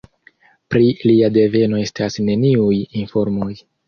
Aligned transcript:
Pri 0.75 0.85
lia 1.09 1.29
deveno 1.35 1.81
estas 1.81 2.17
neniuj 2.31 2.79
informoj. 3.03 3.51